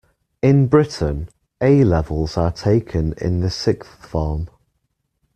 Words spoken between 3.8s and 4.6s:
form